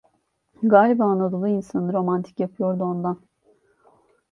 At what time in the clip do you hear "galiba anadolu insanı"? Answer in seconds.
0.63-1.93